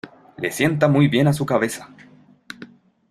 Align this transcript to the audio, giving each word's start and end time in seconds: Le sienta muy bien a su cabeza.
Le 0.37 0.49
sienta 0.49 0.87
muy 0.87 1.07
bien 1.09 1.27
a 1.27 1.33
su 1.33 1.45
cabeza. 1.45 1.91